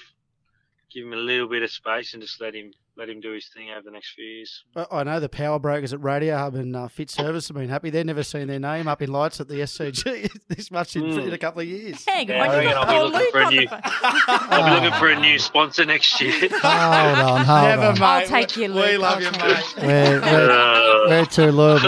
[0.92, 3.48] give him a little bit of space and just let him let him do his
[3.48, 4.64] thing over the next few years.
[4.76, 7.70] I- I know the power brokers at Radio Hub and uh, Fit Service have been
[7.70, 7.90] happy.
[7.92, 11.28] They've never seen their name up in lights at the SCG this much in, Mm.
[11.28, 12.04] in a couple of years.
[12.08, 15.08] Hang Yeah, on, I reckon I'll be looking for a new- I'll be looking for
[15.10, 16.32] a new sponsor next year.
[16.50, 17.94] Hold on, hold Never, on.
[17.94, 18.02] mate.
[18.02, 19.74] I'll take you, We love you, mate.
[19.78, 21.80] We're, we're, we're too loyal.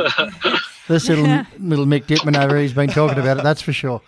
[0.88, 1.26] This little
[1.60, 4.02] little Mick Dittman over here, he's been talking about it, that's for sure.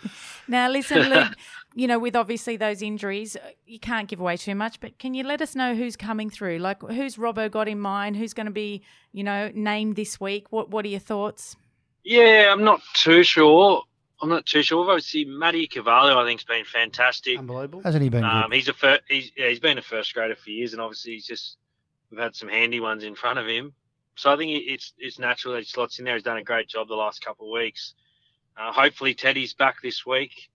[0.48, 1.32] Now, listen, Luke,
[1.74, 5.14] you know, with obviously those injuries, uh, you can't give away too much, but can
[5.14, 6.58] you let us know who's coming through?
[6.58, 8.16] Like, who's Robbo got in mind?
[8.16, 8.82] Who's going to be,
[9.12, 10.46] you know, named this week?
[10.50, 11.56] What What are your thoughts?
[12.04, 13.82] yeah, I'm not too sure.
[14.20, 14.88] I'm not too sure.
[14.88, 17.38] Obviously, Matt Ikuvalu, I think, has been fantastic.
[17.38, 17.80] Unbelievable.
[17.82, 18.56] Hasn't he been Um, good?
[18.56, 21.26] he's a fir- he's yeah, he's been a first grader for years, and obviously he's
[21.26, 21.56] just
[22.10, 23.72] we've had some handy ones in front of him.
[24.14, 26.14] So I think it's it's natural that he slots in there.
[26.14, 27.94] He's done a great job the last couple of weeks.
[28.56, 30.50] Uh, hopefully Teddy's back this week,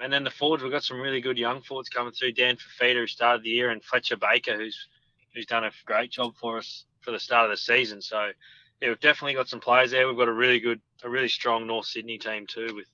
[0.00, 2.32] and then the forwards we've got some really good young forwards coming through.
[2.32, 4.88] Dan Fafita who started the year, and Fletcher Baker who's
[5.34, 8.00] who's done a great job for us for the start of the season.
[8.02, 8.30] So
[8.80, 10.06] yeah, we've definitely got some players there.
[10.06, 12.86] We've got a really good, a really strong North Sydney team too with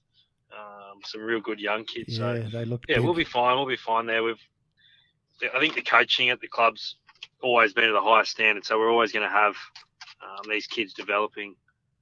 [0.56, 2.16] um, some real good young kids.
[2.16, 3.04] So Yeah, they look yeah, big.
[3.04, 3.56] we'll be fine.
[3.56, 4.22] We'll be fine there.
[4.22, 4.40] We've,
[5.54, 6.96] I think the coaching at the club's
[7.42, 9.54] always been at the highest standard, so we're always going to have
[10.22, 11.56] um, these kids developing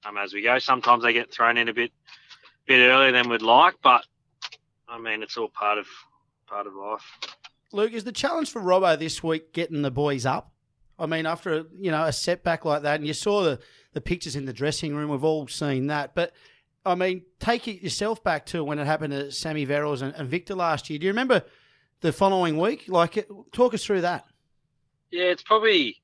[0.04, 0.58] um, as we go.
[0.58, 1.90] Sometimes they get thrown in a bit,
[2.66, 4.04] bit earlier than we'd like, but
[4.90, 5.86] I mean it's all part of
[6.46, 7.18] part of life.
[7.72, 10.52] Luke, is the challenge for Robbo this week getting the boys up?
[10.98, 13.60] I mean, after you know a setback like that, and you saw the
[13.92, 16.14] the pictures in the dressing room, we've all seen that.
[16.14, 16.32] But
[16.84, 20.28] I mean, take it yourself back to when it happened to Sammy Verrills and, and
[20.28, 20.98] Victor last year.
[20.98, 21.42] Do you remember
[22.00, 22.84] the following week?
[22.88, 24.26] Like, talk us through that.
[25.10, 25.96] Yeah, it's probably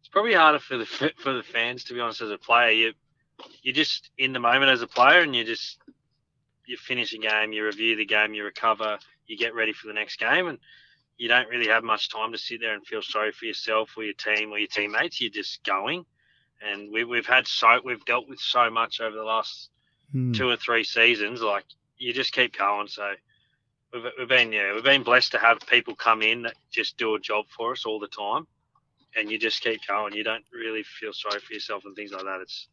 [0.00, 0.86] it's probably harder for the
[1.18, 2.22] for the fans to be honest.
[2.22, 2.92] As a player, you
[3.62, 5.79] you're just in the moment as a player, and you just
[6.70, 9.94] you finish a game, you review the game, you recover, you get ready for the
[9.94, 10.58] next game, and
[11.18, 14.04] you don't really have much time to sit there and feel sorry for yourself or
[14.04, 15.20] your team or your teammates.
[15.20, 16.04] You're just going,
[16.62, 19.70] and we, we've had so we've dealt with so much over the last
[20.12, 20.32] Hmm.
[20.32, 21.40] two or three seasons.
[21.42, 21.64] Like
[21.98, 22.88] you just keep going.
[22.88, 23.12] So
[23.92, 27.14] we've, we've been yeah we've been blessed to have people come in that just do
[27.14, 28.46] a job for us all the time,
[29.16, 30.14] and you just keep going.
[30.14, 32.40] You don't really feel sorry for yourself and things like that.
[32.40, 32.68] It's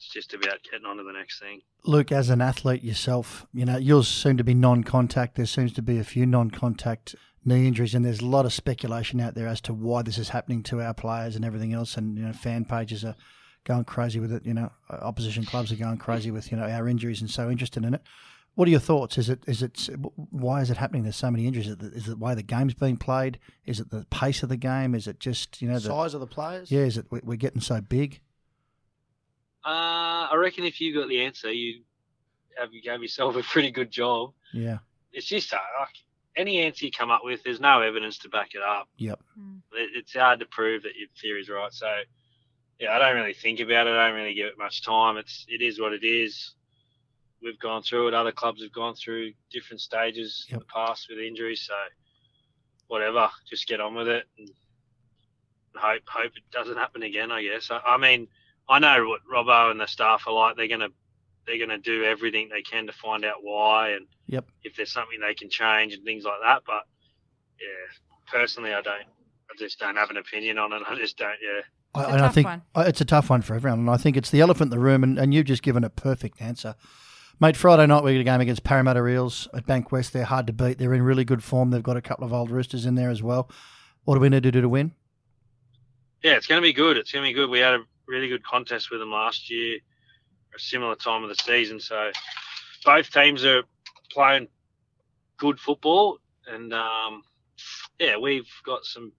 [0.00, 1.60] it's just about getting on to the next thing.
[1.84, 5.34] Luke, as an athlete yourself, you know, yours seem to be non contact.
[5.36, 8.52] There seems to be a few non contact knee injuries, and there's a lot of
[8.54, 11.96] speculation out there as to why this is happening to our players and everything else.
[11.96, 13.14] And, you know, fan pages are
[13.64, 14.46] going crazy with it.
[14.46, 17.84] You know, opposition clubs are going crazy with, you know, our injuries and so interested
[17.84, 18.00] in it.
[18.54, 19.16] What are your thoughts?
[19.18, 19.88] Is it, is it,
[20.30, 21.02] why is it happening?
[21.04, 21.68] There's so many injuries.
[21.68, 23.38] Is it, is it the way the game's being played?
[23.64, 24.94] Is it the pace of the game?
[24.94, 26.70] Is it just, you know, the, Size of the players.
[26.70, 28.20] yeah, is it we- we're getting so big?
[29.64, 31.82] Uh, I reckon if you got the answer, you
[32.58, 34.32] have you gave yourself a pretty good job.
[34.52, 34.78] Yeah.
[35.12, 35.94] It's just uh, like
[36.36, 38.88] any answer you come up with, there's no evidence to back it up.
[38.96, 39.20] Yep.
[39.72, 41.72] it, it's hard to prove that your theory's right.
[41.72, 41.86] So,
[42.78, 43.94] yeah, I don't really think about it.
[43.94, 45.16] I don't really give it much time.
[45.16, 46.54] It's it is what it is.
[47.42, 48.14] We've gone through it.
[48.14, 51.66] Other clubs have gone through different stages in the past with injuries.
[51.66, 51.74] So,
[52.88, 54.48] whatever, just get on with it and
[55.74, 57.30] hope hope it doesn't happen again.
[57.30, 57.70] I guess.
[57.70, 58.28] I, I mean,
[58.70, 60.56] I know what Robbo and the staff are like.
[60.56, 60.88] They're gonna
[61.46, 64.46] they're gonna do everything they can to find out why and Yep.
[64.62, 66.62] if there's something they can change and things like that.
[66.64, 66.84] But
[67.60, 69.02] yeah, personally, I don't.
[69.50, 70.82] I just don't have an opinion on it.
[70.88, 71.34] I just don't.
[71.42, 71.60] Yeah.
[71.92, 72.62] I, and I think one.
[72.76, 74.84] uh, it's a tough one for everyone, and I think it's the elephant in the
[74.84, 75.02] room.
[75.02, 76.76] And, and you've just given a perfect answer,
[77.40, 77.56] mate.
[77.56, 80.12] Friday night we got a game against Parramatta Eels at Bankwest.
[80.12, 80.78] They're hard to beat.
[80.78, 81.70] They're in really good form.
[81.70, 83.50] They've got a couple of old roosters in there as well.
[84.04, 84.92] What do we need to do to win?
[86.22, 86.96] Yeah, it's going to be good.
[86.96, 87.50] It's going to be good.
[87.50, 89.78] We had a really good contest with them last year,
[90.54, 91.80] a similar time of the season.
[91.80, 92.10] So
[92.84, 93.62] both teams are
[94.10, 94.48] playing
[95.38, 97.22] good football, and um,
[97.98, 99.12] yeah, we've got some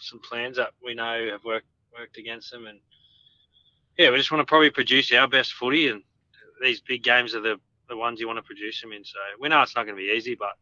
[0.00, 1.66] some plans that we know have worked
[1.96, 2.80] worked against them, and
[3.98, 6.02] yeah, we just want to probably produce our best footy, and
[6.62, 9.04] these big games are the the ones you want to produce them in.
[9.04, 10.52] So we know it's not going to be easy, but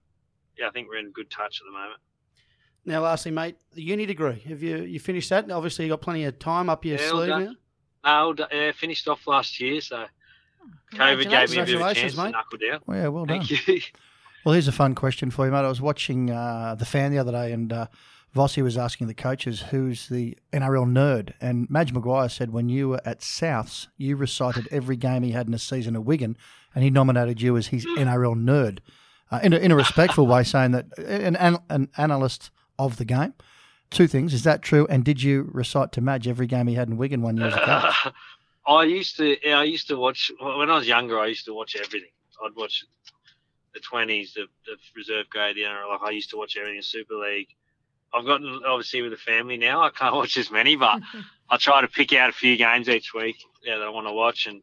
[0.59, 2.01] yeah, I think we're in good touch at the moment.
[2.87, 4.41] Now, lastly, mate, the uni degree.
[4.49, 5.51] Have you you finished that?
[5.51, 7.57] Obviously, you got plenty of time up your Yeah, all sleeve done.
[8.05, 8.33] now.
[8.33, 10.07] No, yeah, finished off last year, so
[10.95, 12.81] COVID gave me a bit of a Congratulations, chance to knuckle down.
[12.87, 13.45] Well, yeah, well done.
[13.45, 13.81] Thank you.
[14.45, 15.65] Well, here's a fun question for you, mate.
[15.65, 17.87] I was watching uh, the fan the other day, and uh,
[18.33, 22.91] Vossi was asking the coaches who's the NRL nerd, and Madge Maguire said when you
[22.91, 26.37] were at Souths, you recited every game he had in a season at Wigan,
[26.77, 28.79] and he nominated you as his NRL nerd,
[29.33, 33.05] uh, in a, in a respectful way, saying that an, an an analyst of the
[33.05, 33.35] game.
[33.91, 34.87] Two things: is that true?
[34.91, 37.55] And did you recite to Madge every game he had in Wigan one year as
[37.55, 37.59] a
[38.05, 38.15] coach?
[38.69, 41.19] I used to, I used to watch when I was younger.
[41.21, 42.11] I used to watch everything.
[42.45, 42.85] I'd watch
[43.75, 45.89] the twenties, the, the reserve grade, the NRL.
[45.89, 47.49] Like I used to watch everything in Super League.
[48.13, 49.83] I've gotten obviously with the family now.
[49.83, 51.01] I can't watch as many, but
[51.51, 53.37] I try to pick out a few games each week.
[53.63, 54.63] Yeah, that I want to watch, and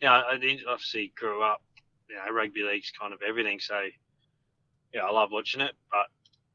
[0.00, 1.60] yeah, I didn't- obviously grew up.
[2.08, 3.58] You know, rugby league's kind of everything.
[3.58, 3.80] So
[4.92, 6.06] yeah, I love watching it, but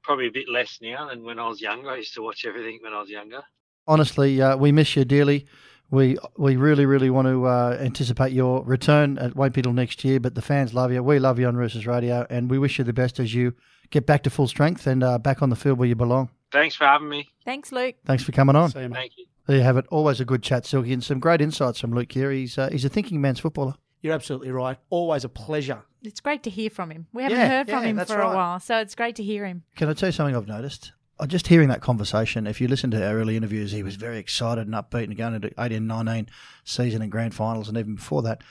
[0.09, 1.91] probably a bit less now than when I was younger.
[1.91, 3.43] I used to watch everything when I was younger.
[3.87, 5.45] Honestly, uh, we miss you dearly.
[5.91, 9.19] We we really really want to uh, anticipate your return.
[9.19, 11.03] It won't be till next year, but the fans love you.
[11.03, 13.53] We love you on Roosters Radio, and we wish you the best as you
[13.91, 16.31] get back to full strength and uh, back on the field where you belong.
[16.51, 17.29] Thanks for having me.
[17.45, 17.95] Thanks, Luke.
[18.03, 18.71] Thanks for coming on.
[18.71, 18.89] See you.
[18.89, 19.25] Thank you.
[19.45, 19.85] There you have it.
[19.91, 22.31] Always a good chat, Silky, and some great insights from Luke here.
[22.31, 23.75] He's uh, he's a thinking man's footballer.
[24.01, 24.77] You're absolutely right.
[24.89, 25.83] Always a pleasure.
[26.03, 27.07] It's great to hear from him.
[27.11, 28.31] We haven't Yeah, heard from yeah, him for right.
[28.31, 29.63] a while, so it's great to hear him.
[29.75, 30.93] Can I tell you something I've noticed?
[31.27, 34.65] Just hearing that conversation, if you listen to our early interviews, he was very excited
[34.67, 36.29] and upbeat and going into 18 19
[36.63, 38.41] season and grand finals, and even before that,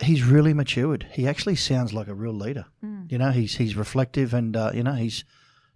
[0.00, 1.06] he's really matured.
[1.12, 2.64] He actually sounds like a real leader.
[3.08, 5.24] You know, he's he's reflective and, uh, you know, he's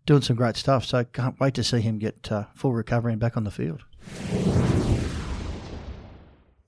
[0.06, 0.86] doing some great stuff.
[0.86, 3.84] So can't wait to see him get uh, full recovery and back on the field.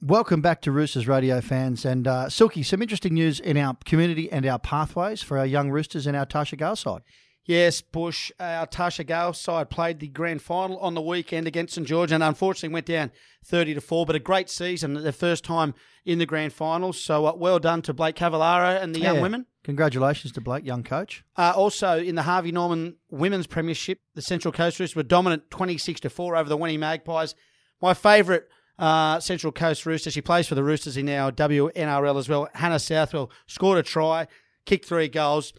[0.00, 1.84] Welcome back to Roosters Radio fans.
[1.84, 5.70] And uh, Silky, some interesting news in our community and our pathways for our young
[5.70, 7.02] Roosters and our Tarsha Gale side.
[7.44, 11.86] Yes, Bush, our Tarsha Gale side played the grand final on the weekend against St
[11.86, 13.10] George and unfortunately went down
[13.44, 16.92] 30 to 4, but a great season, their first time in the grand final.
[16.92, 19.22] So uh, well done to Blake Cavallaro and the young Yeah.
[19.22, 19.46] women.
[19.64, 21.24] Congratulations to Blake, young coach.
[21.36, 26.00] Uh, also, in the Harvey Norman Women's Premiership, the Central Coast Roosters were dominant 26
[26.02, 27.34] to 4 over the Wenty Magpies.
[27.82, 28.42] My favourite
[28.78, 32.48] uh, Central Coast Rooster, she plays for the Roosters in our WNRL as well.
[32.54, 34.26] Hannah Southwell scored a try,
[34.66, 35.52] kicked three goals.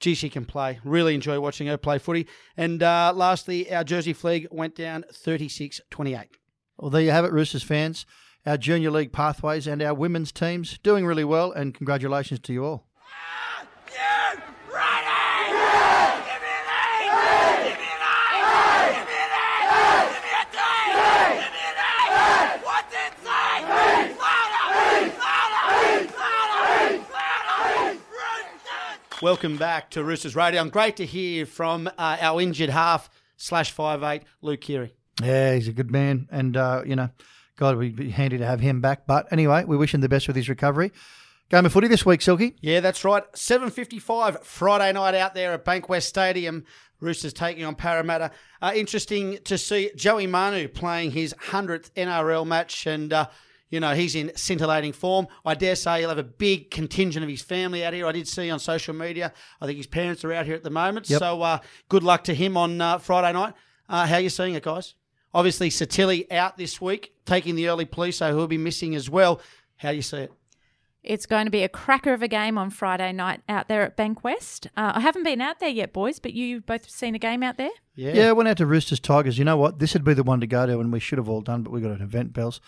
[0.00, 0.80] Gee, she can play.
[0.84, 2.26] Really enjoy watching her play footy.
[2.56, 6.26] And uh, lastly, our Jersey Flegg went down 36 28.
[6.78, 8.04] Well, there you have it, Roosters fans.
[8.44, 12.64] Our junior league pathways and our women's teams doing really well, and congratulations to you
[12.64, 12.88] all.
[29.24, 30.60] Welcome back to Roosters Radio.
[30.60, 33.08] And great to hear from uh, our injured half
[33.38, 34.92] slash five eight, Luke Keary.
[35.22, 37.08] Yeah, he's a good man, and uh, you know,
[37.56, 39.06] God, we'd be handy to have him back.
[39.06, 40.92] But anyway, we wish him the best with his recovery.
[41.48, 42.54] Game of footy this week, Silky.
[42.60, 43.24] Yeah, that's right.
[43.32, 46.66] 7.55 Friday night out there at Bankwest Stadium.
[47.00, 48.30] Roosters taking on Parramatta.
[48.60, 53.28] Uh, interesting to see Joey Manu playing his 100th NRL match and, uh,
[53.74, 55.26] you know, he's in scintillating form.
[55.44, 58.06] I dare say he'll have a big contingent of his family out here.
[58.06, 59.32] I did see on social media.
[59.60, 61.10] I think his parents are out here at the moment.
[61.10, 61.18] Yep.
[61.18, 61.58] So uh,
[61.88, 63.54] good luck to him on uh, Friday night.
[63.88, 64.94] Uh, how are you seeing it, guys?
[65.34, 69.40] Obviously, Sitili out this week, taking the early police, so he'll be missing as well.
[69.78, 70.32] How do you see it?
[71.02, 73.96] It's going to be a cracker of a game on Friday night out there at
[73.96, 74.68] Bankwest.
[74.76, 77.56] Uh, I haven't been out there yet, boys, but you both seen a game out
[77.56, 77.72] there?
[77.96, 79.36] Yeah, I went out to Roosters Tigers.
[79.36, 79.80] You know what?
[79.80, 81.72] This would be the one to go to, and we should have all done, but
[81.72, 82.60] we got an event, Bells.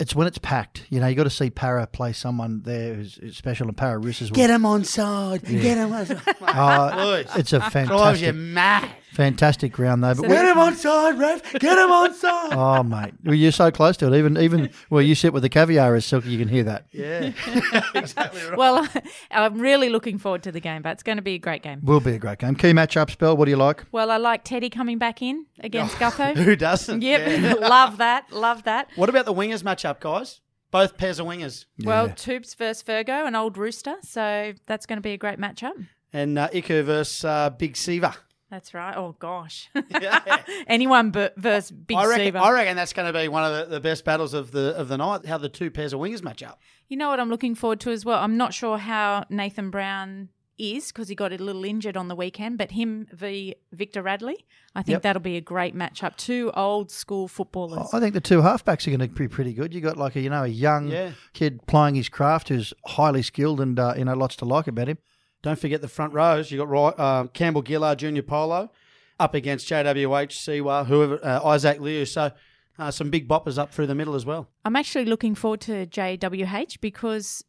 [0.00, 0.86] It's when it's packed.
[0.88, 3.98] You know, you got to see Parra play someone there who's, who's special, and Parra
[3.98, 4.30] Roosters.
[4.30, 5.44] will- Get him on side.
[5.44, 6.22] Get him on side.
[6.40, 7.88] Uh, it's a fantastic.
[7.88, 8.90] Drives you fantastic, mad.
[9.20, 10.14] Fantastic ground though.
[10.14, 11.52] But we, Get him on side, Ref.
[11.54, 12.52] Get him on side.
[12.54, 14.16] oh mate, well, you're so close to it.
[14.18, 16.86] Even even where you sit with the caviar as Silky, you can hear that.
[16.90, 17.32] Yeah,
[17.94, 18.56] exactly right.
[18.56, 18.88] Well,
[19.30, 21.80] I'm really looking forward to the game, but it's going to be a great game.
[21.82, 22.54] Will be a great game.
[22.54, 23.36] Key matchup spell.
[23.36, 23.84] What do you like?
[23.92, 26.34] Well, I like Teddy coming back in against Gutho.
[26.44, 27.02] Who doesn't?
[27.02, 27.68] Yep, Yeah.
[27.68, 28.88] love that, love that.
[28.96, 30.40] What about the wingers matchup, guys?
[30.70, 31.66] Both pairs of wingers.
[31.84, 32.14] Well, Yeah.
[32.14, 35.72] Toops versus Virgo, an old rooster, so that's going to be a great matchup.
[36.12, 38.14] And uh, Iku versus uh, Big Sivo.
[38.50, 38.96] That's right.
[38.96, 40.42] Oh gosh, Yeah.
[40.66, 42.40] anyone but versus Big I reckon, Sivo.
[42.40, 44.88] I reckon that's going to be one of the, the best battles of the of
[44.88, 45.24] the night.
[45.26, 46.60] How the two pairs of wingers match up.
[46.88, 48.18] You know what I'm looking forward to as well.
[48.18, 52.14] I'm not sure how Nathan Brown is because he got a little injured on the
[52.16, 55.02] weekend, but him v Victor Radley, I think Yep.
[55.02, 56.16] that'll be a great matchup.
[56.18, 57.88] Two old school footballers.
[57.94, 59.72] I think the two halfbacks are going to be pretty good.
[59.72, 61.12] You got like a you know a young Yeah.
[61.32, 64.88] kid playing his craft who's highly skilled and uh, you know lots to like about
[64.88, 64.98] him.
[65.42, 66.50] Don't forget the front rows.
[66.50, 68.70] You got uh, Campbell Gillard, Junior Paulo,
[69.18, 72.04] up against JWH, Siwa, whoever, uh, Isaac Liu.
[72.04, 72.32] So
[72.78, 74.48] uh, some big boppers up through the middle as well.
[74.64, 77.44] I'm actually looking forward to JWH because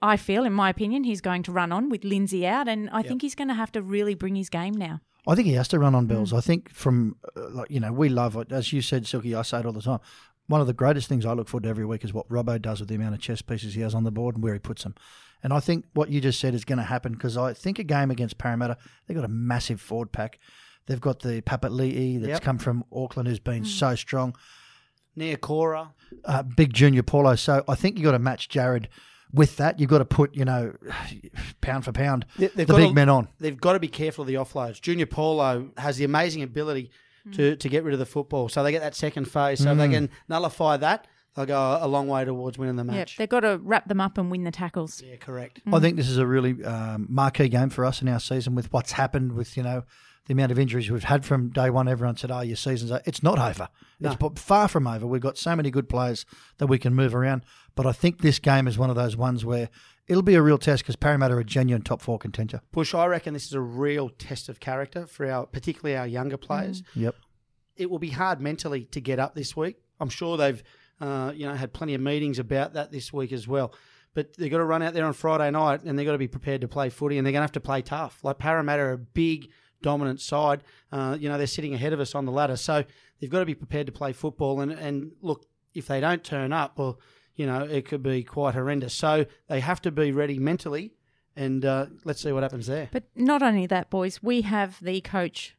[0.00, 3.02] I feel, in my opinion, he's going to run on with Lindsay out, and I
[3.02, 5.00] think he's going to have to really bring his game now.
[5.26, 6.32] I think he has to run on bells.
[6.32, 9.34] I think from uh, like you know we love it as you said, Silky.
[9.34, 10.00] I say it all the time.
[10.46, 12.80] One of the greatest things I look forward to every week is what Robbo does
[12.80, 14.84] with the amount of chess pieces he has on the board and where he puts
[14.84, 14.94] them.
[15.42, 17.84] And I think what you just said is going to happen because I think a
[17.84, 20.38] game against Parramatta, they've got a massive forward pack.
[20.86, 22.42] They've got the Papali'i that's Yep.
[22.42, 24.34] come from Auckland, who's been so strong.
[25.16, 25.92] Nia Cora.
[26.24, 27.34] uh, big junior Paulo.
[27.36, 28.88] So I think you've got to match Jared
[29.32, 30.72] with that, you've got to put, you know,
[31.60, 33.28] pound for pound, They- the they've got big to- men on.
[33.38, 34.80] They've got to be careful of the offloads.
[34.80, 36.90] Junior Paulo has the amazing ability
[37.26, 37.34] Mm.
[37.36, 38.48] to, to get rid of the football.
[38.48, 39.58] So they get that second phase.
[39.62, 39.80] So if Mm.
[39.80, 41.06] they can nullify that,
[41.46, 43.16] they'll uh, go a long way towards winning the Yep, match.
[43.16, 45.02] they've got to wrap them up and win the tackles.
[45.02, 45.64] Yeah, correct.
[45.66, 45.76] Mm.
[45.76, 48.72] I think this is a really um, marquee game for us in our season with
[48.72, 49.84] what's happened with, you know,
[50.26, 51.88] the amount of injuries we've had from day one.
[51.88, 53.00] Everyone said, oh, your season's over.
[53.06, 53.68] It's not over.
[54.00, 55.06] It's far from over.
[55.06, 56.26] We've got so many good players
[56.58, 57.44] that we can move around.
[57.74, 59.70] But I think this game is one of those ones where
[60.06, 62.60] it'll be a real test because Parramatta are a genuine top four contender.
[62.72, 66.36] Bush, I reckon this is a real test of character for our, particularly our younger
[66.36, 66.82] players.
[66.82, 66.86] Mm.
[66.96, 67.14] Yep.
[67.76, 69.76] It will be hard mentally to get up this week.
[69.98, 70.62] I'm sure they've,
[71.00, 73.72] uh, you know, had plenty of meetings about that this week as well.
[74.14, 76.28] But they've got to run out there on Friday night and they've got to be
[76.28, 78.18] prepared to play footy and they're going to have to play tough.
[78.22, 79.50] Like Parramatta are a big,
[79.82, 80.62] dominant side.
[80.90, 82.56] Uh, you know, they're sitting ahead of us on the ladder.
[82.56, 82.84] So
[83.20, 84.60] they've got to be prepared to play football.
[84.60, 86.98] And, and look, if they don't turn up, well,
[87.36, 88.94] you know, it could be quite horrendous.
[88.94, 90.94] So they have to be ready mentally.
[91.36, 92.88] And uh, let's see what happens there.
[92.90, 95.54] But not only that, boys, we have the coach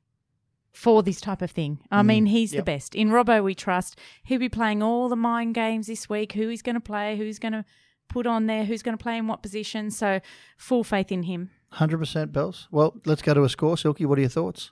[0.71, 1.79] for this type of thing.
[1.91, 2.95] I mean, he's the best.
[2.95, 3.97] In Robbo, we trust.
[4.23, 6.33] He'll be playing all the mind games this week.
[6.33, 7.65] Who he's going to play, who's going to
[8.07, 9.91] put on there, who's going to play in what position.
[9.91, 10.19] So,
[10.57, 11.49] full faith in him.
[11.73, 12.67] 100% Bells.
[12.71, 13.77] Well, let's go to a score.
[13.77, 14.71] Silky, what are your thoughts?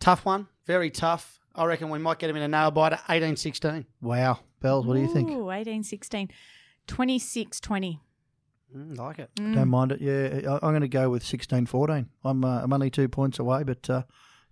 [0.00, 1.40] Tough one, very tough.
[1.54, 3.84] I reckon we might get him in a nail biter, 18 16.
[4.00, 4.40] Wow.
[4.60, 5.30] Bells, what do you think?
[5.30, 6.30] Ooh, 18 16.
[6.86, 8.00] 26 20.
[8.76, 9.30] Mm, like it.
[9.34, 10.00] Don't mind it.
[10.00, 12.08] Yeah, I- I'm going to go with 16 14.
[12.24, 14.02] I'm, uh, I'm only two points away, but uh,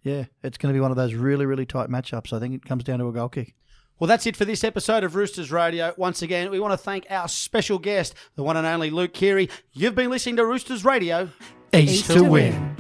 [0.02, 2.32] yeah, it's going to be one of those really, really tight matchups.
[2.32, 3.54] I think it comes down to a goal kick.
[3.98, 5.94] Well, that's it for this episode of Roosters Radio.
[5.96, 9.48] Once again, we want to thank our special guest, the one and only Luke Keary.
[9.72, 11.30] You've been listening to Roosters Radio.
[11.72, 12.76] East, to win.